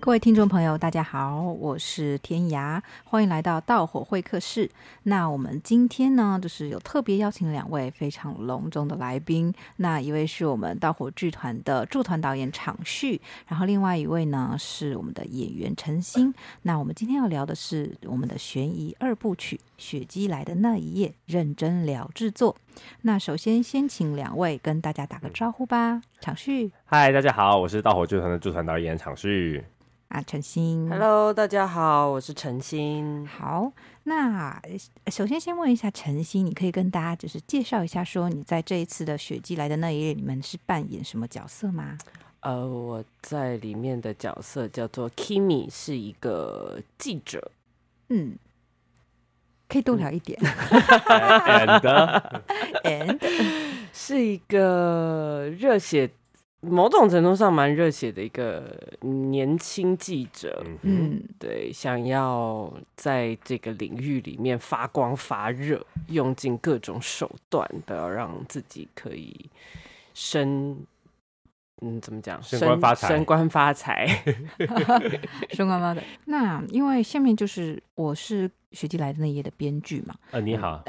[0.00, 4.68] 各位听众朋友，大家好，我是天涯，欢迎来到道火会客室。
[5.02, 9.52] 那我们今天呢，就是有特别邀请两位非常隆重的来宾。
[9.76, 16.32] 那一位是我们道火剧团的驻团导演场旭，然后另外一位呢是我们的演员陈星。
[16.62, 22.56] 那我们今天要聊的是我们的悬疑二部曲《雪姬来的那一夜》，认真聊制作。
[23.02, 26.00] 那首先先请两位跟大家打个招呼吧。
[26.22, 29.62] 场旭，嗨，大家好，我是道火剧团的驻团导演场旭。
[30.10, 33.24] 啊，陈星，Hello，大家好，我是陈星。
[33.28, 33.70] 好，
[34.02, 34.60] 那
[35.06, 41.96] 首先先问一下陈星，你可以跟大家就是介绍一下，说你在这一次的《雪季来的那一夜》里面是扮演什么角色吗？
[42.40, 47.52] 呃，我在里面的角色叫做 Kimi，是一个记者。
[48.08, 48.34] 嗯，
[49.68, 50.36] 可以多聊一点。
[50.42, 52.42] And
[52.82, 53.20] And
[53.92, 56.10] 是一个热血。
[56.60, 69.48] 某种程度上蛮热血的一个年轻记者，嗯，对，想要在这个领域里面发光发热，用尽各种手段，都要让自己可以
[70.12, 70.76] 升，
[71.80, 72.42] 嗯，怎么讲？
[72.42, 74.06] 升官发财，升官发财，
[75.52, 76.04] 升官发财。
[76.26, 78.50] 那因为下面就是我是。
[78.72, 80.82] 雪姬来的那一夜的编剧嘛，呃，你好，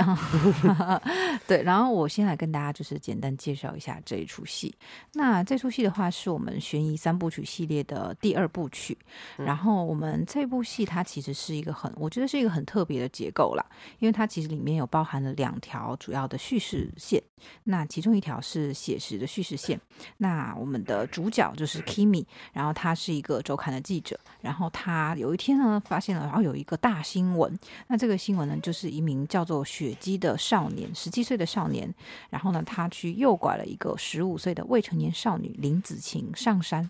[1.47, 4.73] 对，然后我先来跟大家就是简单介绍一下这一出戏。
[5.13, 8.95] 那这出戏的话是我们悬疑三部曲系列的第二部曲，
[9.37, 13.65] 嗯、然后我们这部戏它其实是一个很，我觉得是一个很特别的结构啦，
[13.97, 17.19] 因为它其实里面有包含了两条主要的叙事线，
[17.63, 19.79] 那其中一条是写实的叙事线，
[20.17, 27.57] 那我们的主角就是 Kimi，然后他是一个周刊的记者，然后他有一天呢发现了，然后有一个大新闻。
[27.87, 31.93] 那这个新闻呢，就是一名叫做雪姬的少年，十七岁的少年，
[32.29, 36.89] 然后呢，他去诱拐了一个十五岁的未成年少女林子晴上山。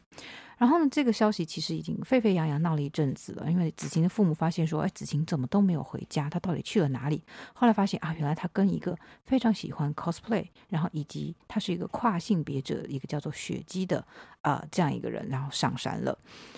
[0.58, 7.23] 然后呢，这个消息其实已经沸沸扬扬闹了一阵子了，因为子晴的父母发现说，哎，子晴怎么都没有回家，他到底去了哪里？
[7.54, 14.05] 后来发现啊，原来他跟一个非常喜欢 cosplay，然后以及他是一个跨性别者，一个叫做雪姬的
[14.44, 16.16] 呃这样一个人，然后上山了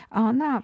[0.09, 0.61] 啊、那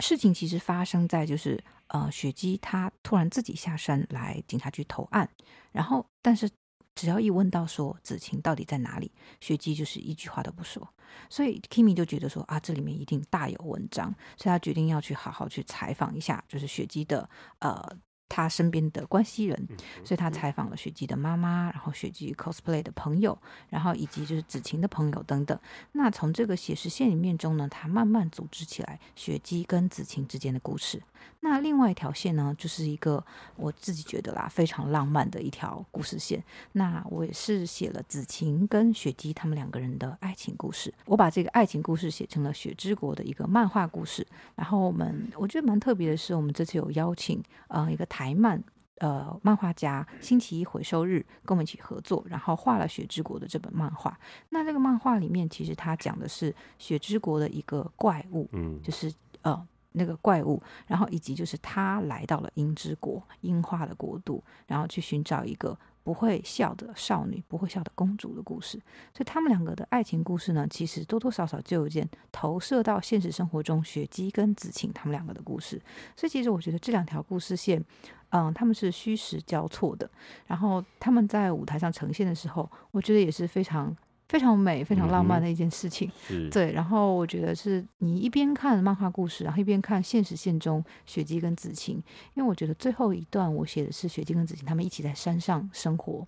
[0.00, 1.58] 事情其实发生在就是。
[1.92, 5.28] 呃，雪姬她突然自己下山来警察局投案，
[5.72, 6.50] 然后但是
[6.94, 10.86] 只要一问到说子晴到底在哪里，雪姬就是一句话都不说，
[11.28, 17.28] 所以 Kimi 就觉得说啊，这里面一定大有文章，所以他决定要去好好去采访一下，就是雪姬的
[17.60, 17.96] 呃。
[18.32, 19.68] 他身边的关系人，
[20.02, 23.36] 所以他采访了雪姬的妈妈，然后雪姬 cosplay 的朋友，
[23.68, 25.58] 然后以及就是子晴的朋友等等。
[25.92, 31.02] 那从这个写实线里面中呢，他慢慢组织起来雪姬跟子晴之间的故事。
[31.40, 33.22] 那另外一条线呢，就是一个
[33.56, 36.42] 我自己觉得啦非常浪漫的一条故事线。
[36.72, 40.92] 那我也是写了子晴跟雪姬他们两个人的爱情故事。
[41.04, 44.26] 我把这个爱情故事写成了雪之国的一个漫画故事。
[44.54, 48.21] 然后我们我觉得蛮特别的是，我们这次有邀请呃一个台。
[48.22, 48.62] 台漫
[48.98, 54.16] 呃，漫画家星期一回收日跟我们一起合作，然后画了《雪之国》的这本漫画。
[54.50, 65.76] 那这个漫画里面，其实他讲的是雪之国的一个怪物，嗯，就是呃那个怪物，然后以及就是他来到了樱之国，樱花的国度，然后去寻找一个。
[66.04, 68.78] 不会笑的少女，不会笑的公主的故事，
[69.14, 75.80] 所以他们两个的爱情故事呢，其实多多少少就有点投射到现实生活中，雪姬跟子晴他们两个的故事。
[76.16, 77.84] 所以其实我觉得这两条故事线，
[78.30, 80.10] 嗯，他们是虚实交错的。
[80.46, 83.96] 然后他们在舞台上呈现的时候，我觉得也是非常。
[84.32, 86.72] 非常美、非常浪漫的一件事情，嗯、对。
[86.72, 96.26] 然后我觉得是你一边看漫画故事，然后一边看现实线中雪姬跟子晴，因为我觉得最后一段我写的是雪姬跟子晴他们一起在山上生活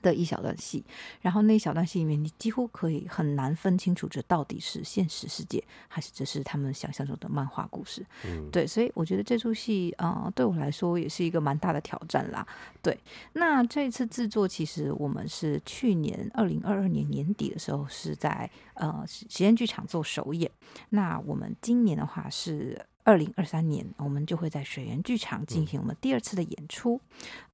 [0.00, 0.82] 的一小段戏。
[1.20, 8.02] 然后那一小段戏里面，你几乎可以很难分清楚这到底是现实世界，还是这是他们想象中的漫画故事。
[8.24, 12.46] 嗯、对，所以我觉得这出戏啊、呃，对我来说也是一个蛮大的挑战啦。
[12.80, 12.98] 对，
[13.34, 17.17] 那这一次制作其实我们是去年二零二二年年。
[17.18, 20.50] 年底的时候是在呃实验剧场做首演，
[20.90, 27.00] 那我们今年的话是二零二三年，我们就会在水源剧场进行我们第二次的演出。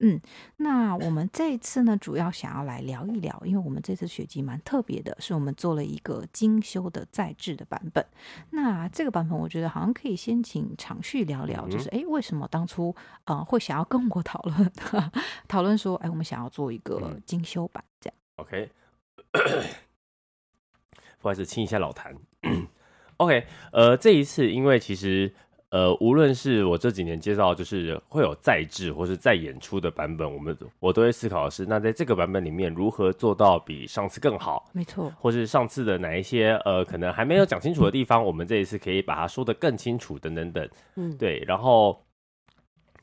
[0.00, 0.20] 嗯，
[0.56, 8.04] 那我们这一次呢，主要想要来聊一聊，因为我们这次雪姬蛮特别的，是我们做了一个精修的再制的版本。
[8.50, 12.94] 那这个版本，我觉得好像可以先请长旭聊聊，就是哎，为什么当初
[13.24, 14.72] 呃会想要跟我讨论
[15.46, 18.70] 讨论说，哎，我们想要做一个精修版这样？OK。
[21.20, 22.14] 不好意思，清一下老痰。
[23.18, 25.32] OK，呃，这一次因为其实
[25.70, 34.68] 呃，无论是我这几年介绍，就是会有再制或是再演出的版本，我们我都会思考的是，那在这个版本里面如何做到比上次更好？
[34.72, 40.68] 没错，或是上次的哪一些呃，可能还没有讲清楚的地方，我们这一次可以把它说得更清楚，等等等。
[40.96, 41.42] 嗯，对。
[41.46, 42.04] 然后，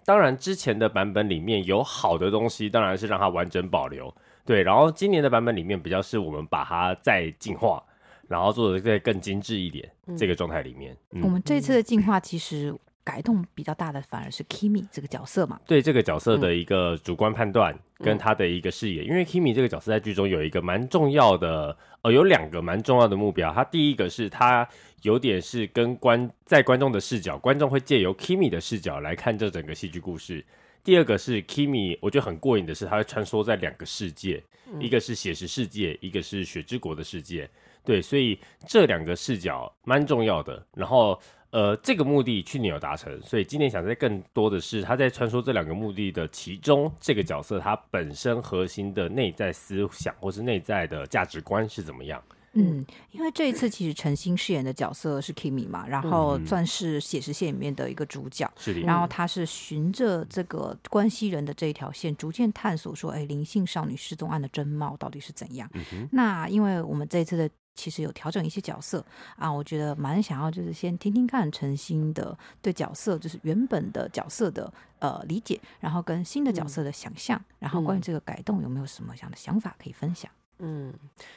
[0.05, 4.13] 当然之前的版本里面有好的东西，当然是让它完整保留。
[4.51, 7.81] 对，然后今年的版本里面比较是我们把它再进化。
[8.27, 15.59] 然后做的再更精致一点，嗯、这个状态里面，嗯、我们这次的进化其实改动比较大的反而是 Kimi 这个角色嘛。
[15.67, 23.53] 对这个角色的一个主观判断跟他的一个视野，嗯、因为 Kimi 这个角色在剧中有一个蛮重要的，呃，有两个蛮重要的目标。
[23.53, 24.65] 他第一个是他
[25.01, 30.45] 有点是跟观在观众的视角，观众会借由 Kimi 的视角来看这整个戏剧故事。
[30.83, 37.49] 第二个是 Kimi，我觉得很过瘾的是，他会穿梭在两个世界，嗯、一个是写实世界，一个是雪之国的世界。
[37.83, 40.63] 对，所以这两个视角蛮重要的。
[40.73, 41.19] 然后，
[41.49, 52.23] 呃，这个目的去年有达成，所以今年想在更多的是他在穿梭这两个目的的其中，这个角色他本身核心的内在思想或是内在的价值观是怎么样？
[52.53, 58.81] 嗯，因为这一次其实陈星饰演的角色是 Kimi 嘛，然后算是写实线里面的一个主角，是的。
[58.81, 65.69] 然后他是循着这个关系人的这一条线，逐渐探索说，哎，灵性少女失踪案的真貌到底是怎样？
[65.73, 67.49] 嗯、那因为我们这一次的。
[67.73, 69.03] 其实有调整一些角色
[69.37, 80.29] 啊，我觉得蛮想要，就是先听听看陈星的对角色，就是原本的角色的呃理解，然后跟新的角色的想象，嗯、然后关于这个改动有没有什么样的想法可以分享？
[80.61, 80.93] 嗯，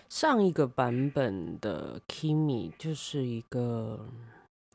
[0.08, 4.06] 上一个版本的 Kimi 就是一个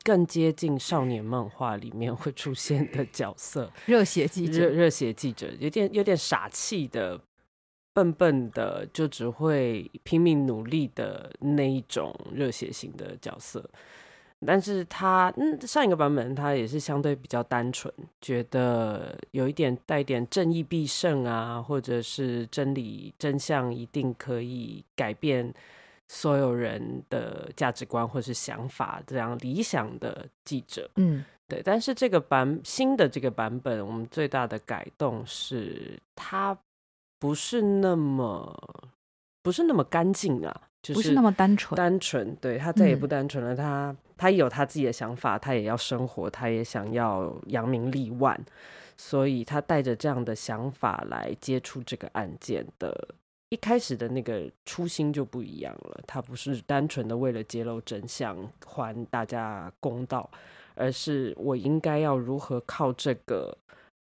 [0.03, 7.21] 更接近少年漫画里面会出现的角色，热血记者，热热血记者，有点有点傻气的。
[7.91, 13.67] 笨笨的，就只会拼命努力的那一种热血型的角色，
[14.45, 25.53] 但是他嗯，上一个版本他也是相对比较单纯，觉得有一点带点正义必胜啊，或者是真理真相一定可以改变
[26.07, 31.61] 所有人的价值观或是想法，这样理想的记者，嗯，对。
[31.63, 36.57] 但是这个版新的这个版本，我们最大的改动是它。
[37.21, 38.57] 不是那么，
[39.43, 41.77] 不是那么干净啊，就是不是那么单纯。
[41.77, 43.53] 单纯，对，他再也不单纯了。
[43.53, 48.39] 嗯、他他有他自己的想法，他也要生活，他也想要扬名立万，
[48.97, 53.15] 所以他带着这样的想法来接触这个案件的，
[53.49, 56.01] 一开始的那个初心就不一样了。
[56.07, 60.29] 他不是单纯的为了揭露真相，还大家公道，
[60.75, 63.57] 而是我应该要如何靠这个。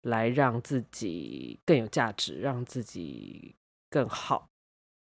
[0.05, 3.55] 来让自己更有价值，让自己
[3.89, 4.47] 更好，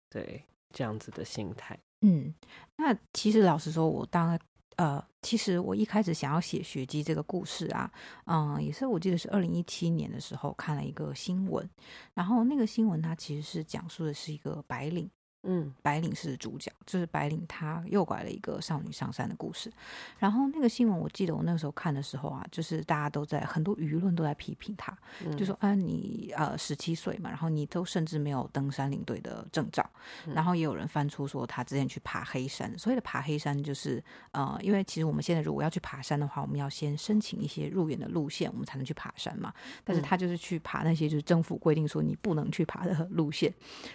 [0.10, 0.44] 对，
[0.74, 1.78] 这样子的心态。
[2.02, 2.34] 嗯，
[2.76, 4.40] 那其实老实说，我当
[4.76, 7.92] 呃，其实我一开始想要写雪姬这个故事啊，
[8.26, 11.68] 嗯，也是我记得是二零一七年的时候看了一个新闻，
[12.14, 15.10] 然后那个新闻它其实是讲述的是一个白领。
[15.50, 19.72] 嗯，白领是主角，就是白领他诱拐了一个少女上山的故事。
[20.20, 24.96] 然后那个新闻，我记得我那个时候看的时候啊，就是大家都在很多舆论都在批评他，
[25.26, 29.90] 嗯、就说啊，你呃十七岁嘛，然后你都甚至没有登山领队的证照。
[30.26, 39.54] 嗯、然后也有人翻出说他之前去爬黑山，所谓的爬黑山就是呃，因为其实我们现在如果要去爬山的话，我们要先申请一些入园的路线，我们才能去爬山嘛。
[39.86, 43.54] 但是他就是去爬那些就是政府规定说你不能去爬的路线，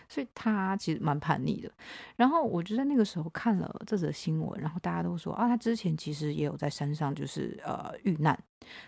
[0.09, 1.71] 所以他其实蛮叛逆的，
[2.17, 8.39] 然后我就在那个时候看了这则新闻，然后大家都说啊，他之前其实也有在山上，就是呃遇难，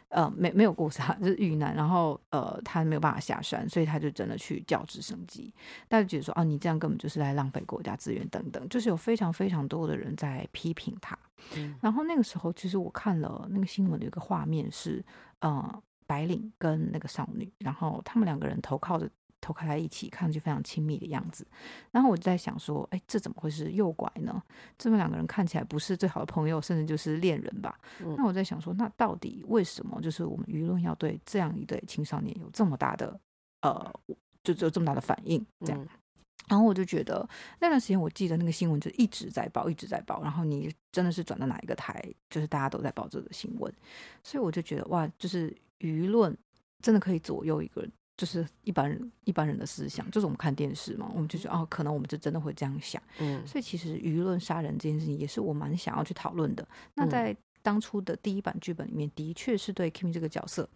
[0.08, 5.52] 呃没没有过山， 就是遇难，然后呃他没有办法下山，所以他就真的去叫直升机。
[5.88, 11.18] 大家觉得说啊，你这样根本就是在浪费国家资源等等，就是有非常非常多的人在批评他。
[11.56, 15.04] 嗯，然后那个时候其实我看了那个新闻的一个画面是，
[15.40, 19.10] 呃白领跟那个少女，然后他们两个人头靠着。
[19.44, 21.46] 投靠在一起，看上去非常亲密的样子。
[21.90, 24.42] 然后我就在想说，哎，这怎么会是诱拐呢？
[24.78, 27.78] 这么两个人看起来不是最好的朋友，甚至就是恋人吧？
[28.00, 33.20] 嗯、那我在想说，那到底为什么就是我们舆论要对这样一对青少年有这么大的
[33.60, 33.92] 呃，
[34.42, 35.44] 就只有这么大的反应？
[35.60, 35.82] 这样。
[35.82, 35.88] 嗯、
[36.48, 37.28] 然后我就觉得
[37.60, 40.22] 那段时间，我记得那个新闻就一直在报，一直在报。
[40.22, 43.72] 然后你真的是转到哪一个台，就是大家都在报这个新闻。
[44.22, 46.34] 所以我就觉得哇，就是舆论
[46.80, 47.92] 真的可以左右一个人。
[48.16, 53.02] 就是一般人一般人的思想，就是我们看电视嘛，我们就觉得哦，可能我们就真的会这样想。
[53.18, 56.66] 嗯，所以其实舆论杀人这件事情也是我蛮想要去讨论的。
[56.94, 60.68] 那在当初的第一版剧本里面，的确是对 Kimi 这个角色，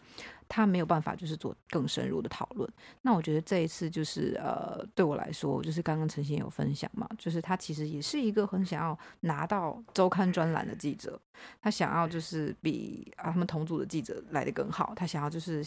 [0.49, 2.67] 他没有办法就是做更深入的讨论。
[3.03, 11.21] 那我觉得这一次就是呃，对我来说，就是刚刚陈歆有分享嘛，就是他其实也是一个很想要拿到周刊专栏的记者，
[11.61, 15.63] 他想要就是比啊他们同组的记者来的更好，他想要就是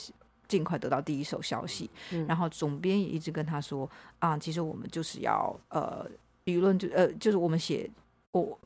[0.52, 1.90] 尽快得到第一手消息。
[2.12, 3.90] 嗯、然后总编也一直跟他说
[4.20, 6.06] 啊，其实我们就是要呃。
[6.46, 7.88] 舆论就呃，就是我们写
[8.32, 8.60] 我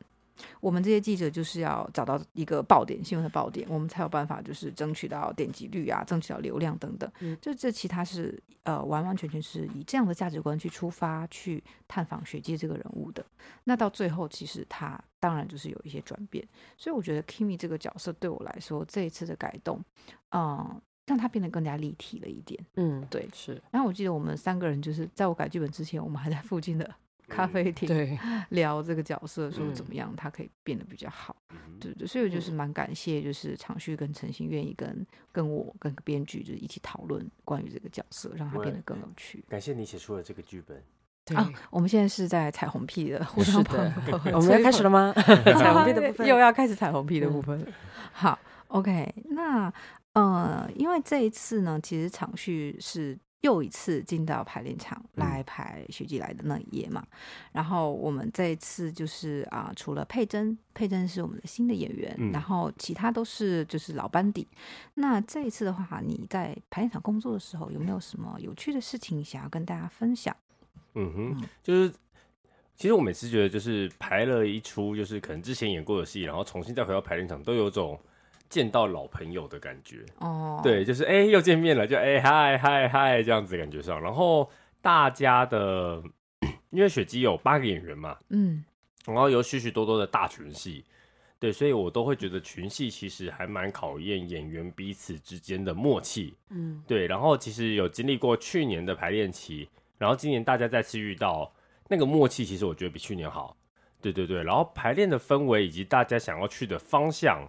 [0.62, 7.12] 我们这些记者就是要找到一个爆点新闻的爆点，我们才有办法就是争取到点击率啊，争取到流量等等。
[7.20, 13.24] 嗯，就这其他是呃完完全全是以这样的价值观去出发去探访学界这个人物的。
[13.65, 16.48] 那到最后，其实他当然就是有一些转变。
[16.77, 19.84] 所以我觉得 Kimi 这个角色对我来说，这一次的改动，
[20.32, 22.59] 嗯，让他变得更加立体了一点。
[22.75, 23.62] 嗯，对，是。
[23.71, 26.89] 然后我记得我们三个人就是在我改剧本之前，我们还在附近的。
[27.27, 28.15] 咖啡厅对
[28.50, 39.43] 聊这个角色说怎么样，他可以变得比较好，嗯、对对，所以我就是蛮感谢，就是长旭跟陈星愿意跟跟我跟编剧就是一起讨论关于这个角色，让他变得更有趣。
[39.50, 40.79] 感谢你写出了这个剧本。
[41.25, 43.83] 对啊，我们现在是在彩虹屁的互相朋
[44.29, 45.12] 友，我们要开始了吗？
[45.17, 47.59] 彩虹屁的部分 又要开始彩虹屁的部分。
[47.59, 47.74] 嗯、
[48.13, 49.74] 好，OK，那
[50.15, 53.17] 呃，因为这一次呢，其实场序是。
[53.41, 57.17] 又一次进到排练场来排雪季来的那一夜嘛，嗯、
[57.51, 64.48] 然后我们这一次就是啊，除了佩珍，佩珍是我们的新的演员，嗯、然后其他都是就是老班底。
[64.95, 70.36] 那这一次的话，你在排练场工作的时候，有没有什么有趣的事情想要跟大家分享？
[70.95, 71.93] 嗯哼，就是
[72.75, 78.00] 其实我每次觉得，就是排了一出，就是可能之前演过的戏，然后重新再回到排练场，都有种。
[78.48, 84.00] 见到老朋友的感觉哦，对，就是哎、欸，又见面了，就哎嗨嗨嗨这样子感觉上。
[84.02, 84.50] 然后
[84.82, 86.02] 大家的，
[86.70, 88.64] 因为雪姬有八个演员嘛，嗯，
[89.06, 90.86] 然后有许许多多的大群戏，
[91.40, 97.08] 对，所以我都会觉得群戏其实还蛮考验演员彼此之间的默契，嗯，对。
[97.08, 101.52] 然后其实有经历过去年的排练期，然后今年大家再次遇到
[101.90, 103.58] 那个默契，其实我觉得比去年好，
[104.02, 104.44] 对对对。
[104.44, 107.46] 然后排练的氛围以及大家想要去的方向。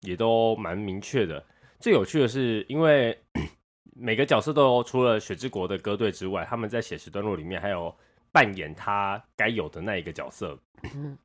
[0.00, 1.44] 也都蛮明确的。
[1.78, 3.18] 最有趣的是，因为
[3.96, 7.94] 每个角色都除了雪之国的歌队之外，他们在写实段落里面还有
[8.32, 10.58] 扮演他该有的那一个角色。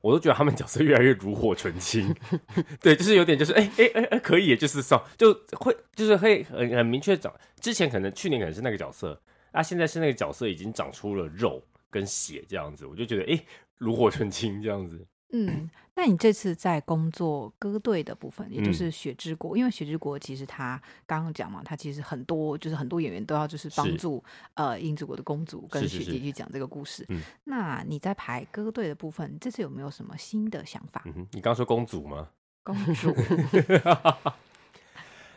[0.00, 2.14] 我都觉得他们角色越来越炉火纯青。
[2.80, 7.30] 对，就是有点就是哎哎哎哎，可以，就是上就会就是会很很明确长。
[7.60, 9.20] 之前可能去年可能是那个角色，
[9.52, 13.44] 啊，现在是那个角色已经长出了肉跟血这样子，我就觉得哎，
[13.78, 15.06] 炉火纯青这样子。
[15.32, 27.04] 嗯，那你这次在工作歌队的部分，也就是雪之国，嗯、因为雪之国其实他刚刚讲嘛，他其实很多就是很多演员都要就是帮助是呃英之国的公主跟雪姬去讲这个故事。
[27.08, 31.02] 是是是，那你在排歌队的部分，这次有没有什么新的想法？
[31.06, 32.28] 嗯、你刚说公主吗？
[32.64, 33.14] 公主。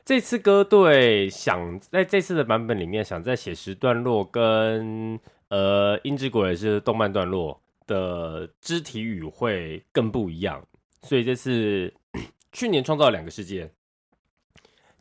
[0.03, 7.62] 这次歌队想在这次的版本里面，想在写实段落跟呃英之国也是动漫段落。
[7.85, 10.65] 的肢体语会更不一样，
[11.01, 11.93] 所以这次
[12.51, 13.71] 去年创造了两个世界，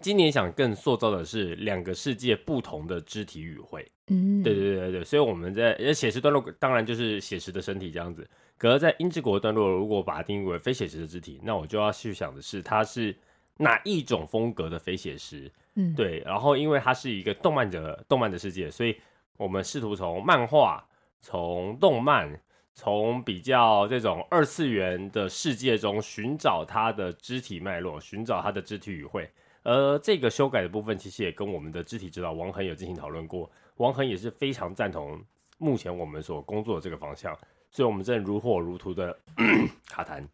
[0.01, 3.87] 今年想更塑造的是两个世界不同的肢体语汇。
[4.09, 13.17] 嗯，对对对对，所以我们在写实段落当然就是写实的身体这样子，可是在英之国段落，如果把它定义为非写实的肢体，那我就要去想的是它是
[13.59, 15.51] 哪一种风格的非写实。
[15.77, 18.97] 嗯，对，然后因为它是一个动漫的动漫的世界，所以
[19.37, 20.85] 我们试图从漫画、
[21.21, 22.41] 从动漫。
[22.75, 29.31] 从比较这种二次元的世界中寻找它的肢体脉络，寻找它的肢体语汇。
[29.63, 33.51] 而这个修改的部分，其实也跟我们的肢体指导王恒有进行讨论过。
[33.77, 35.23] 王恒也是非常赞同
[35.59, 37.39] 目前我们所工作的这个方向，
[37.71, 39.17] 所以我们正如火如荼的
[39.87, 40.27] 卡痰，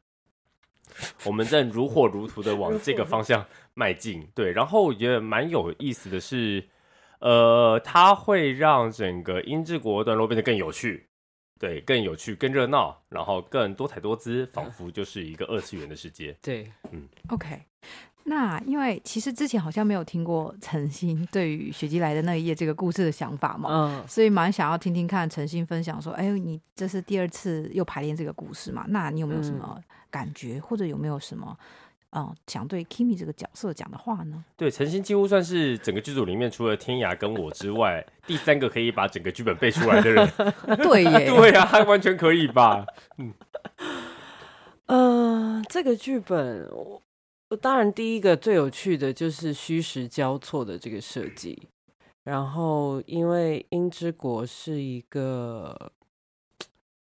[1.24, 4.26] 我们正如火如荼的往这个方向迈进。
[4.34, 6.66] 对，然后我觉得蛮有意思的是，
[7.18, 11.07] 呃，它会让整个音之国段落变得更有趣。
[11.58, 16.36] 对，更有趣、更热闹，然后更多彩多姿，仿佛就是一个二次元的世界。
[16.40, 17.62] 对，嗯，OK。
[18.24, 28.84] 那因为其实之前好像没有听过陈星对于雪姬来的那一夜这个故事的想法嘛，嗯，所以蛮想要听听看陈星分享说，哎，你这是第二次又排练这个故事嘛？
[28.88, 31.56] 那你有没有什么感觉，嗯、或者有没有什么？
[32.10, 34.42] 嗯，想对 Kimi 这个角色讲的话呢？
[34.56, 40.26] 对，陈星几乎算是整个剧组里面除了天涯跟我之外，第三个可以把整个剧本背出来的人。
[40.82, 42.86] 对耶， 对啊，还完全可以吧？
[43.18, 43.34] 嗯，
[44.86, 46.66] 呃，这个剧本，
[47.50, 51.68] 我当然第一个最有趣的就是虚实交错的这个设计。
[52.24, 55.92] 然后，因为樱之国是一个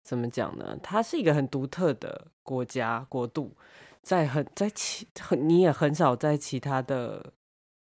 [0.02, 0.78] 怎么讲呢？
[0.83, 3.57] 它是一个很独特的国家国度。
[4.02, 7.33] 在很在其很你也很少在其他的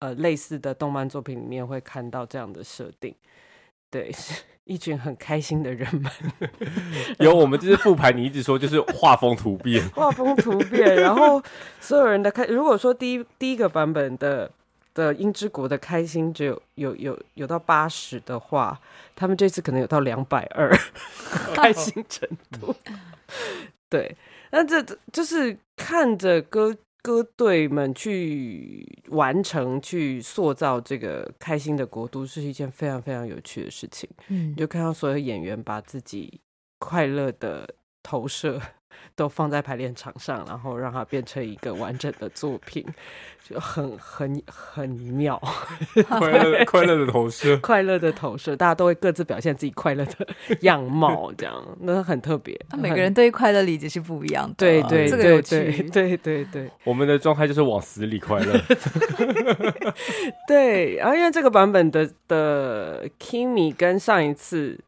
[0.00, 3.14] 呃类似的动漫作品里面会看到这样的设定。
[3.90, 6.12] 对，是 一群很开心的人们。
[7.20, 11.42] 有我们这次复盘，你一直说就是画风突变，画风突变，然后
[11.80, 14.50] 所有人的开，如果说第一第一个版本的
[14.92, 18.78] 的《樱之国》的开心只有有有有到八十的话，
[19.16, 20.70] 他们这次可能有到两百二，
[21.54, 22.28] 开心程
[22.60, 22.74] 度。
[23.88, 24.16] 对，
[24.50, 26.76] 那这就是看着歌。
[27.00, 34.10] 歌队们去完成、去塑造这个开心的国度，是一件非常非常有趣的事情。
[34.26, 36.40] 嗯，你就看到所有演员把自己
[36.80, 38.60] 快乐的投射。
[39.14, 42.84] 都放在排练场上，然后让它变成一个完整的作品，
[43.42, 45.40] 就很很很妙。
[46.08, 50.26] 快乐快乐的投射， 快乐的投射，大家都会各自表现自己快乐的
[50.62, 52.58] 样貌，这样那很特别。
[52.70, 56.70] 那每个人对于快乐理解是不一样的，对对，这个有趣，对对对对。
[56.84, 58.60] 我们的状态就是往死里快乐。
[60.46, 64.78] 对，然后因为这个版本的的 Kimi 跟上一次。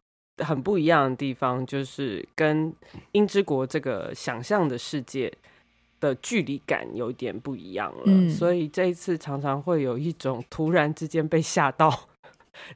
[0.43, 2.71] 很不一样的地方，就是跟
[3.13, 5.31] 《英之国》这个想象的世界
[5.99, 12.07] 的距离感有点不一样了，嗯、所以这一次常常会有一种突然之间被吓到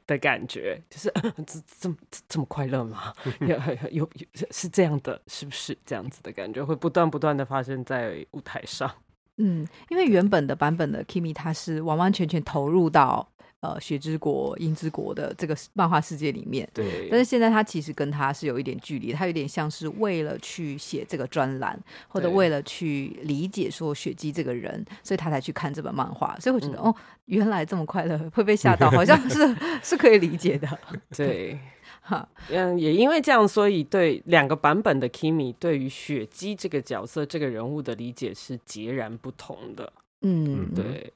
[0.06, 1.12] 的感觉，就是
[1.46, 1.96] 这这么
[2.28, 3.12] 这么快乐吗？
[3.40, 3.48] 有
[3.90, 8.90] 有有是这样的，是不是这样子的感觉会不断不断的发生在舞台上？
[9.38, 13.28] 嗯，因为原本的版本的 Kimi 他是完完全全投入到。
[13.60, 17.08] 呃，雪之国、樱之国的这个漫画世界里面，对。
[17.10, 26.36] 但是现在他其实跟他是有一点距离，他有点像是为了去写这个专栏，或者为了去理解说雪姬这个人，所以他才去看这本漫画。
[26.38, 26.94] 所以我觉得，嗯、哦，
[27.24, 30.68] 原来这么快乐，会被吓到，好像是 是可以理解的。
[31.16, 31.58] 对，
[32.02, 39.92] 哈，嗯，也因为这样，所以对两个版本的 Kimi 对于雪姬这个角色、这个人物的理解是截然不同的。
[40.20, 41.12] 嗯，对。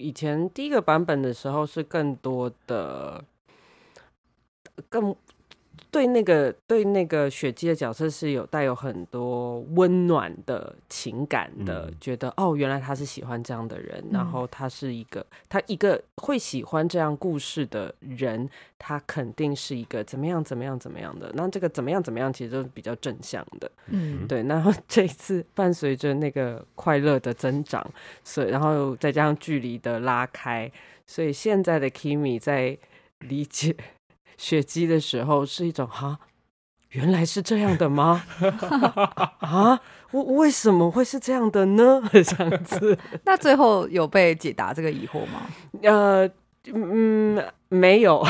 [0.00, 3.22] 以前第一个版本的时候是更多的，
[4.88, 5.14] 更
[5.90, 21.30] 对那个对那个雪姬的角色是有带有很多温暖的情感的，嗯、觉得哦，原来他是喜欢这样的人，嗯、然后他是一个他一个会喜欢这样故事的人，他肯定是一个怎么样怎么样怎么样的。
[21.34, 24.42] 那这个怎么样怎么样，其实都是比较正向的，嗯，对。
[24.44, 27.84] 然后这一次伴随着那个快乐的增长，
[28.22, 30.70] 所以然后再加上距离的拉开，
[31.06, 32.78] 所以现在的 Kimi 在
[33.18, 33.74] 理解。
[34.40, 36.18] 雪姬的时候是一种哈，
[36.92, 38.24] 原来是这样的吗？
[39.40, 39.78] 啊，
[40.12, 42.02] 我为什么会是这样的呢？
[42.10, 45.42] 这样子， 那最后有被解答这个疑惑吗？
[45.82, 46.26] 呃，
[46.72, 48.26] 嗯，没有。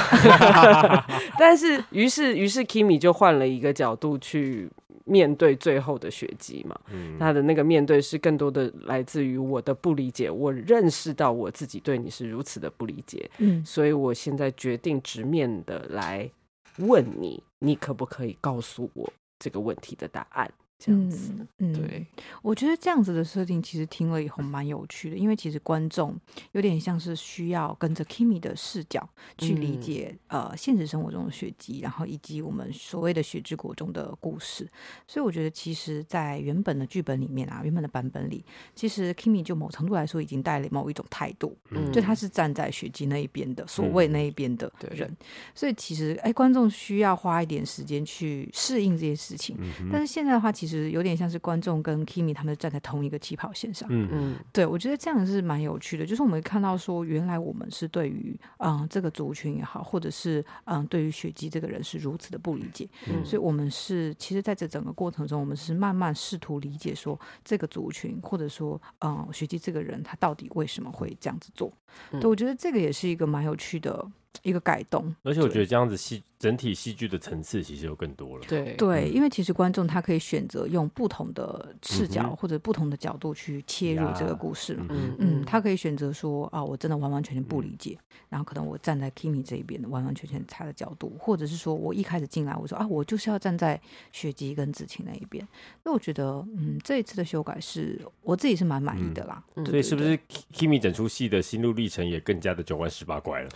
[1.39, 4.69] 但是，于是，于是 Kimi 就换了一个角度去
[5.11, 6.79] 面对最后的血迹嘛。
[6.93, 13.29] 嗯，他的那个面对是更多的来自于我的不理解，我认识到我自己对你是如此的不理解。
[13.39, 16.31] 嗯，所以我现在决定直面的来
[16.79, 20.49] 问你，你可不可以告诉我这个问题的答案？
[20.83, 22.07] 这样子，嗯，对嗯，
[22.41, 26.19] 我觉得这样子的设定其实听了以后蛮有趣的，因为其实观众
[26.53, 34.67] 有点像是需要跟着 Kimi 的视角去理解、嗯、呃现实生活中的雪姬，然后以及我们所谓的雪之国中的故事。
[35.07, 38.43] 所以我觉得，其实，在原本的剧本里面啊，原本的版本里，
[38.75, 45.07] 其实 Kimi 就某程度来说已经带了某一种态度，嗯，就他是站在雪姬那一边的，所谓那一边的人。
[45.07, 45.17] 嗯、
[45.55, 49.59] 所以其实，哎，观众需要花一点时间去适应这些事情。
[49.61, 50.70] 嗯、但是现在的话，其实。
[50.71, 56.07] 其实有点像是观众跟 Kimi 他们站在同一个起跑线上，嗯嗯，对我觉得这样是蛮有趣的。
[56.07, 71.73] 就是我们看到说，原来我们是对于嗯这个族群也好，或者是嗯对于雪姬这个人是如此的不理解，嗯，所以我们是其实在这整个过程中，我们是慢慢试图理解说这个族群，或者说嗯雪姬这个人他到底为什么会这样子做。
[72.13, 74.07] 对，我觉得这个也是一个蛮有趣的。
[74.43, 78.45] 一个改动，而且我觉得这样子戏整体戏剧的层次其实就更多了。
[78.49, 84.87] 对对，因为其实观众他可以选择用不同的视角或者不同的角度去切入这个故事嘛。
[84.91, 93.81] 嗯嗯，他可以选择说啊，我真的完完全全不理解，然后可能我站在 Kimi 这一边，完完全全他的角度，或者是说我一开始进来我说啊，我就是要站在
[94.13, 95.47] 雪姬跟子晴那一边。
[95.85, 99.45] 那我觉得，嗯，这一次的修改是我自己是蛮满意的啦。
[99.67, 100.19] 所以是不是
[100.55, 103.51] Kimi 整出戏的心路历程也更加的九弯十八拐了？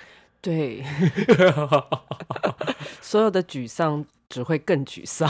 [0.44, 0.84] 对，
[3.00, 4.04] 所有的沮丧。
[4.28, 5.28] 只会更沮丧，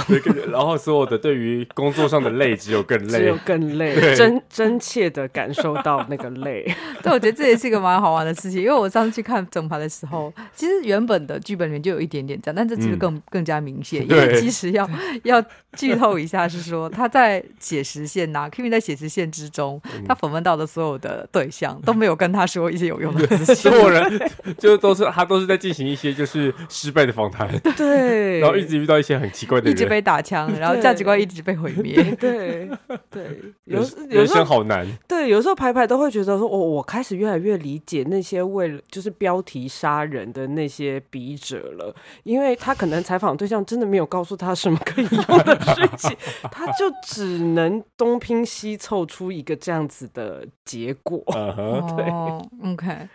[0.50, 6.64] 然后所有的对于工作上的累只有更累， 只有更累，真真切的感受到那个累。
[7.02, 14.08] 对，我觉得这也是一个蛮好玩的事情，因为我上次去看整盘的时候，其实原本的剧本里面就有一点点这样，但这次更、嗯、更加明显。
[14.08, 14.88] 因为其实要
[15.24, 15.42] 要
[15.76, 28.94] 剧透一下，是说他在写实线呐，Kimi 在写实线之中，他访问到的所有的对象都没有跟他说一些有用的事情，所有人就都是他都是在进行一些就是失败的访谈，对，然后一直遇到。
[28.94, 32.00] 一些很奇怪的人，一直被打枪，然后价值观一直被毁灭。
[32.14, 32.70] 对
[33.10, 34.86] 对，有人生好难。
[35.08, 41.92] 对，有时候排排都会觉得说，我我开始越来越理解那些为了就是标题杀人的那些笔者了，
[42.22, 46.16] 因为他可能采访对象真的没有告诉他什么可以用的事情，
[46.52, 51.20] 他就只能东拼西凑出一个这样子的结果。
[51.26, 51.96] Uh huh.
[51.96, 53.08] 对、oh，OK。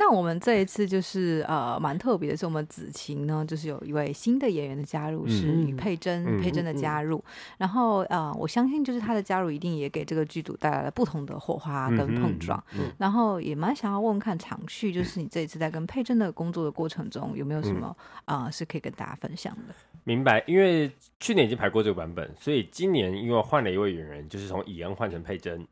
[0.00, 7.18] 那我们这一次就是呃蛮特别的是，我们子晴呢，就是有一位新的演员的加入，是吕佩珍，嗯、佩珍的加入。
[7.18, 12.58] 嗯嗯、然后呃，我相信就是她的加入一定也给这个剧组带来了不同的火花跟碰撞。
[12.72, 19.74] 嗯嗯、然后也蛮想要问问看长旭，就是你这一次在跟佩珍的工作的过程中，有没有什么啊、嗯呃、是可以跟大家分享的？
[20.04, 25.62] 明白，因为去年已经排过这个版本，所以今年因为换了一位演员，就是从以恩换成佩珍。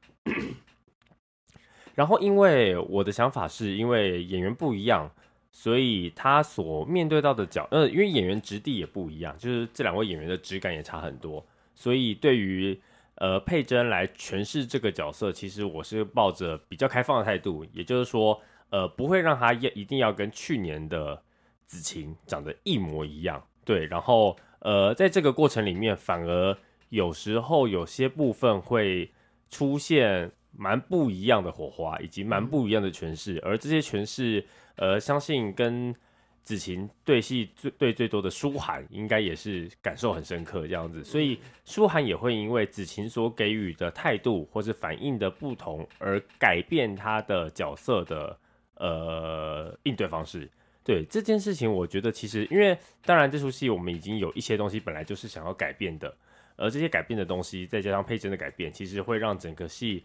[1.98, 5.10] 然后，因为我的想法是，因为演员不一样，
[5.50, 12.80] 所以他所面对到的角，呃，因为演员质地也不一样，就是这两位演员的质感也差很多，所以对于
[13.16, 21.20] 呃佩珍来诠释这个角色，其实我是抱着比较开放的态度，也就是说，呃，不会让他一一定要跟去年的
[21.64, 26.56] 子晴长得一模一样，对，然后呃，在这个过程里面，反而
[26.90, 29.10] 有时候有些部分会
[29.50, 30.30] 出现。
[30.60, 34.44] 蛮不一样的火花，以及蛮不一样的诠释，而这些诠释，
[34.74, 35.94] 呃，相信跟
[36.42, 48.36] 子晴对戏最对最多的舒涵，应该也是感受很深刻这样子，所以舒涵也会因为子晴所给予的态度或是反应的不同，而改变他的角色的
[48.74, 50.50] 呃应对方式。
[50.82, 56.12] 对这件事情，我觉得其实因为当然这出戏我们已经有一些东西本来就是想要改变的，
[56.56, 60.02] 而这些改变的东西再加上佩珍的改变，其实会让整个戏。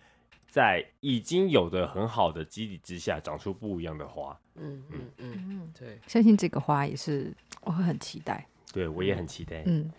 [0.53, 4.39] 在已经有的很好的基底之下，长出不一样的花。
[4.53, 8.45] 嗯嗯嗯嗯，对，相信这个花也是我会很期待。
[8.71, 9.63] 对，我也很期待。
[9.65, 9.91] 嗯，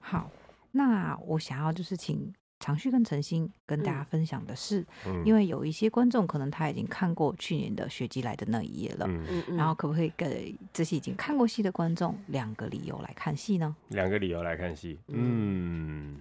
[0.00, 0.30] 好，
[0.70, 13.76] 那我想要就是请长旭跟陈星跟大家分享的是，嗯、因为有一些观众可能他已经看过去年的《雪姬来的那一页》了，嗯嗯，然后可不可以给这些已经看过戏的观众两个理由来看戏呢？
[13.88, 16.16] 两个理由来看戏，嗯。
[16.16, 16.20] 嗯，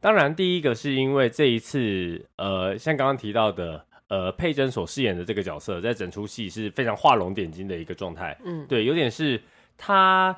[0.00, 8.36] 当然，第一个是因为这一次，呃，像刚刚提到的，呃，佩珍所饰演的这个角色，在整出戏是非常画龙点睛的一个状态。
[8.44, 9.40] 嗯，对，有点是
[9.76, 10.34] 他，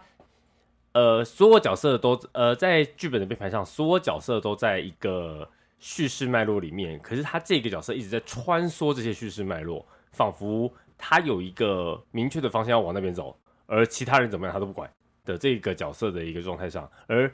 [0.93, 14.91] 呃，所有角色都，呃，在剧本的编排上，所有角色都在一个叙事脉络里面，可是他这个角色一直在穿梭这些叙事脉络，仿佛他有一个明确的方向要往那边走，而其他人怎么样他都不管
[15.25, 17.33] 的这个角色的一个状态上，而。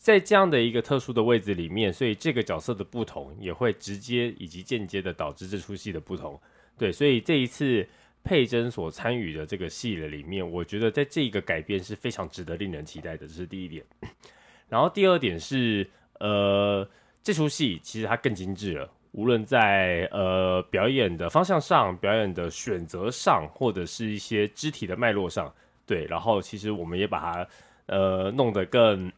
[0.00, 6.40] 在这样的一个特殊的位置里面，所以这个角色的不同也会直接以及间接的导致这出戏的不同。
[6.78, 7.86] 对，所以这一次
[8.24, 13.84] 佩珍所参与的这个戏的里面，我觉得在这一个改变是非常值得令人期待的，这是第一点。
[14.70, 15.86] 然后第二点是，
[16.18, 16.88] 呃，
[17.22, 26.06] 这出戏其实它更精致了，无论在呃表演的方向上、表演的选择上，或者是一些肢体的脉络上，对。
[26.06, 27.48] 然后其实我们也把它
[27.84, 29.12] 呃弄得更。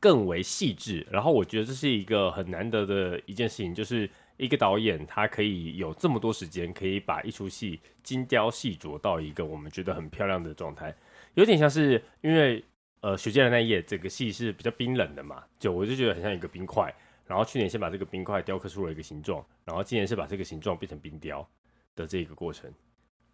[0.00, 4.08] 更为细致，然后我觉得这是一个很难得的一件事情，就是
[4.38, 10.96] 一个导演他可以有这么多时间，可以把一出戏精雕细琢到一个我们觉得很漂亮的状态，
[11.34, 12.64] 有点像是因为
[13.02, 16.90] 呃《雪见的那一夜》这个戏是比较冰冷的嘛，就我就觉得很像一个冰块，
[17.26, 21.46] 然后去年先把这个冰块雕刻出了一个形状，然后今年是把这个形状变成冰雕
[21.94, 22.72] 的这个过程，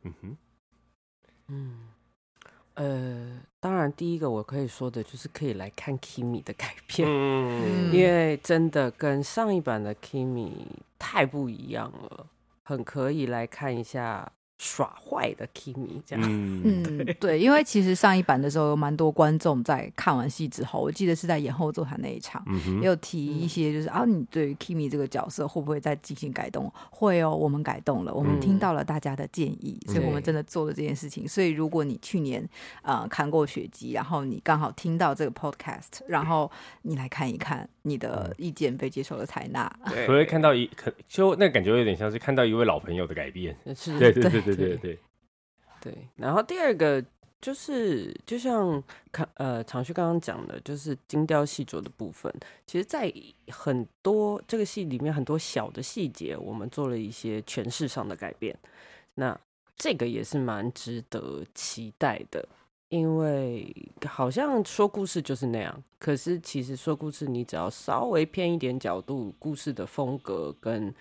[0.03, 0.37] 嗯哼，
[1.47, 1.96] 嗯。
[2.77, 10.53] 呃，当然，第一个我可以说的就是可以来看 Kimi 的改编， 嗯、因为真的跟上一版的 Kimi
[10.99, 12.27] 太不一样了，
[12.63, 14.31] 很可以来看一下。
[14.59, 26.73] 耍坏的 Kimi 这样，嗯， 对，因为其实上一版的时候有蛮多观众在看完戏之后，我记得是在演后座谈那一场，嗯、也有提一些，就是啊，你对于 Kimi 这个角色会不会再进行改动？
[26.91, 31.29] 会哦，我们改动了，我们听到了大家的建议，嗯、所以我们真的做了这件事情。
[31.29, 32.43] 所以如果你去年
[32.81, 39.71] 呃看过雪姬，然后你刚好听到这个 Podcast，然后你来看一看，你的意见被接受了采纳，
[40.07, 44.46] 所以看到一可就那感觉有点像是看到一位老朋友的改变，是，对对对。
[44.55, 44.99] 对对对
[45.81, 47.05] 对，然后第二个
[47.41, 48.83] 就是就像
[49.13, 52.33] 看呃，长旭刚刚讲的，就是精雕细琢的部分。
[52.67, 53.13] 其实，在
[53.49, 58.59] 很多这个戏里面，很多小的细节，我们做了一些诠释上的改变。
[59.15, 59.39] 那
[59.77, 62.49] 这个也是蛮值得期待的，
[62.89, 63.75] 因为
[64.07, 70.93] 好像说故事就是那样，可是其实说故事，你只要稍微偏一点角度，故事的风格跟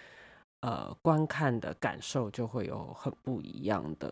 [0.65, 4.09] 呃观看的感受就会有很不一样的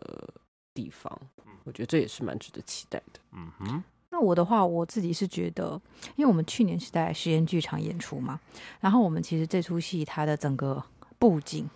[0.72, 1.20] 地方。
[1.64, 3.18] 我觉得这也是蛮值得期待的。
[3.32, 5.80] 嗯哼，那我的话，我自己是觉得，
[6.14, 8.38] 因为我们去年是在实验剧场演出嘛，
[8.78, 10.80] 然后我们其实这出戏它的整个
[11.18, 11.68] 布景，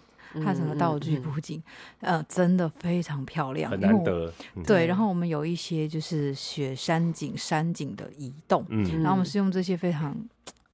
[0.45, 1.61] 它整个道具布景，
[2.01, 4.33] 嗯，嗯，呃，真的非常漂亮，很难得。
[4.65, 10.15] 对，然后我们有一些就是雪山景、山景的移动，嗯，然后我们是用这些非常。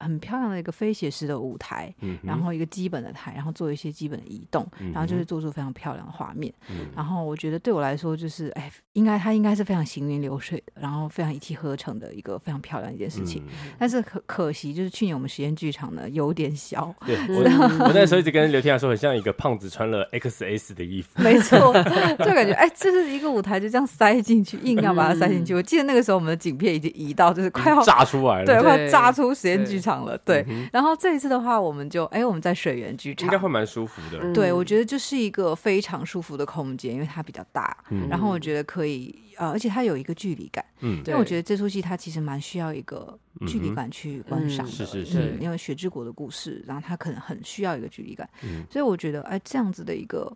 [0.01, 6.87] 很漂亮的一个非写实的舞台，嗯，然后一个基本的台，然后做一些基本的移动，嗯，然后就是做出非常漂亮的画面，嗯。
[6.95, 13.43] 然后我觉得对我来说，就是哎，应该它应该是非常行云流水的，然后非常一气呵成的一个非常漂亮的一件事情。
[13.47, 16.95] 嗯，但是可可惜，就是去年我们实验剧场呢有点小。
[17.07, 17.43] 对，我
[17.87, 21.11] 我那时候一直跟刘天雅说，很像一个胖子穿了 XS 的衣服。
[21.23, 21.73] 没错，
[22.19, 25.57] 就感觉哎，这是一个舞台，就这样塞进去，硬要把它塞进去，嗯。
[25.57, 30.45] 我记得那个时候我们的景片已经移到，就是快要炸出来了，对，快炸出实验剧场了，对。
[30.49, 34.33] 嗯然后这一次的话，我们就哎，我们在水源剧场，应该会蛮舒服的。
[34.33, 37.77] 对，我觉得就是一个非常舒服的空间，因为它比较大。
[37.91, 40.65] 嗯、然后我觉得可以呃，而且它有一个距离感。
[40.81, 44.73] 嗯，因为我觉得这出戏它其实蛮需要一个距离感去观赏的。
[44.73, 45.37] 是是是。
[45.41, 48.29] 因为雪之国的故事，然后它可能很需要一个距离感。
[48.43, 48.65] 嗯。
[48.71, 50.33] 所以我觉得哎，这样子的一个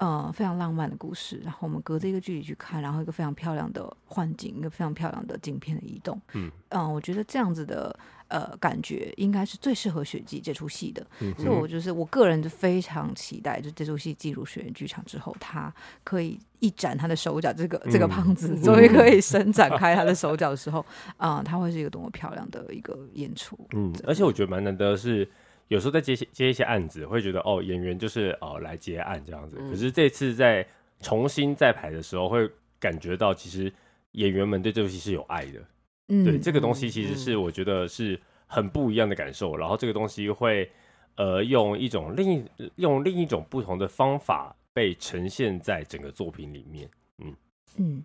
[0.00, 6.20] 呃非常浪漫的故事，然后我们隔着一个距离去看，然后一个非常漂亮的幻景，一个非常漂亮的镜片的移动。
[6.32, 6.50] 嗯。
[6.70, 7.96] 嗯、呃，我觉得这样子的。
[8.30, 20.78] 呃，感觉应该是最适合雪姬这出戏的，嗯，所以我就是我个人就非常期待，就这出戏进入学院剧场之后，他可以一展他的手脚，这个、嗯、这个胖子终于可以伸展开他的手脚的时候，
[21.16, 23.58] 啊、 呃，他会是一个多么漂亮的一个演出。
[23.72, 25.28] 嗯，而且我觉得蛮难得的是，
[25.70, 30.66] 有时候在接接一些案子，会觉得哦，演员就是哦来接案这样子，可是这次在
[31.00, 33.72] 重新再排的时候，会感觉到其实
[34.12, 35.60] 演员们对这部戏是有爱的。
[36.08, 40.68] 嗯，对，这个东西其实是我觉得是很不一样的感受，嗯、然后这个东西会
[41.14, 46.90] 呃用一种另一用另一种不同的方法被呈现在整个作品里面。
[47.18, 47.36] 嗯。
[47.76, 48.02] 嗯，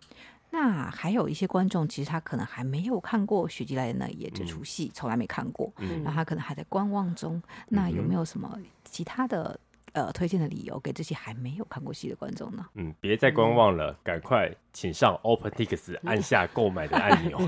[0.56, 7.41] 那还有一些观众其实他可能还没有看过《雪姬来的那一夜》这出戏，从、嗯、来没看过，嗯，那他可能还在观望中。
[7.68, 9.60] 那有没有什么其他的？
[9.94, 12.65] 呃，推荐的理由给这些还没有看过戏的观众呢？
[12.74, 17.39] 嗯，别再观望了，赶、嗯、快请上 OpenTix 按下购买的按钮。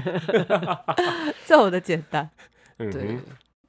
[1.45, 2.29] 这么的简单，
[2.77, 3.19] 嗯，对。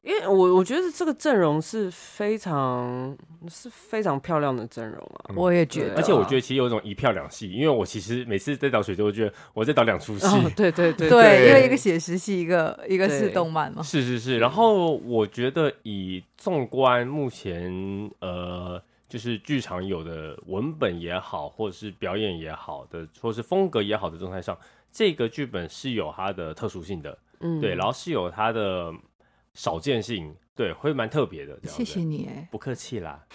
[0.08, 3.14] 因为我我觉得这个阵容是非常
[3.46, 14.38] 是非常漂亮的阵容啊，嗯、我也觉得，而且我觉得其实有一种一票两戏，因为我其实每次在导水就会觉得我在导两出戏，哦，对对对 对，因为一个写实戏，一个一个是动漫嘛，是是是。
[14.38, 24.56] 然后我觉得以纵观目前呃，就是剧场有的文本也好，或者是表演也好的，或是风格也好的状态上，
[24.90, 28.90] 这个剧本是有它的特殊性的，嗯，对，然后是有它的。
[29.58, 31.58] 少见性，对，会蛮特别的。
[31.64, 33.26] 谢谢你，哎，不客气啦。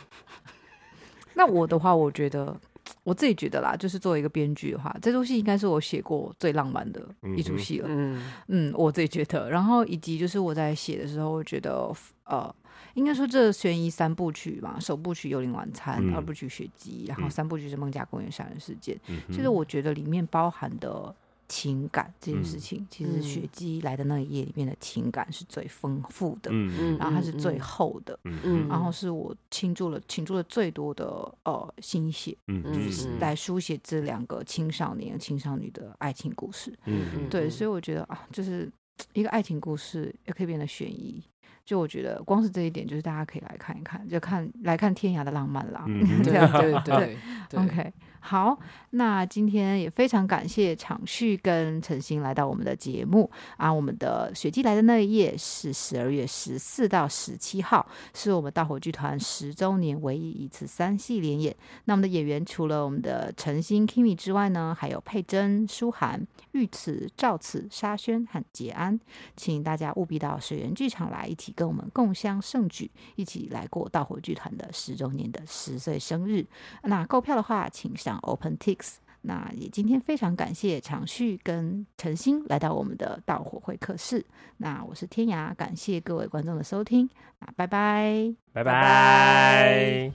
[1.35, 2.57] 那我的话，我觉得
[3.03, 7.05] 我自己觉得啦，就是作为一个编剧的话，这出戏应该是我写过最浪漫的
[7.35, 7.87] 一出戏了。
[7.89, 9.49] 嗯嗯，我自己觉得。
[9.49, 12.55] 然后以及就是我在写的时候，我觉得呃，
[12.93, 18.95] 应该说这悬疑三部曲嘛，首部曲《幽灵晚餐》嗯，二部曲《雪姬》，然后三部曲是《艋舺公园杀人事件》。
[19.09, 21.13] 嗯，其实我觉得里面包含的。
[21.47, 31.05] 情感这件事情，嗯、其实雪姬来的那一页里面的情感是最丰富的，嗯，然后它是最厚的，嗯，然后是我倾注了倾注了最多的
[31.43, 38.71] 呃心血，嗯，就是来书写这两个青少年青少女的爱情故事，嗯，对，所以我觉得啊，就是
[39.13, 41.23] 一个爱情故事也可以变得悬疑，
[41.65, 45.85] 就我觉得光是这一点，就是大家可以来看一看，就看来看天涯的浪漫啦，
[46.23, 47.17] 对，对，
[47.49, 47.93] 对，OK。
[48.25, 48.57] 好，
[48.91, 53.71] 那今天也非常感谢场旭跟陈星来到我们的节目啊。
[53.71, 61.53] 我们的雪姬来的那一夜是十二月十四到十七号，是我们盗火剧团十周年唯一一次三戏连演。
[61.83, 68.97] 那我们的演员除了我们的陈星 Kimi 之外呢，还有佩珍、舒涵、玉慈、赵慈、沙宣和杰安，
[69.35, 76.45] 请大家务必到水源剧场来，一起跟我们共襄盛举，一起来过盗火剧团的十周年的十岁生日。
[76.83, 78.12] 那购票的话，请上。
[78.19, 84.25] OpenTix，那也今天非常感谢长旭跟陈星来到我们的道火会客室。
[84.57, 88.33] 那我是天涯，感谢各位观众的收听，那，拜拜。
[88.51, 90.11] 拜拜。